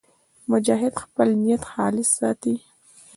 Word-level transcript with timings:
مجاهد 0.51 0.93
خپل 1.03 1.27
نیت 1.43 1.63
خالص 1.71 2.09
ساتي. 2.17 2.55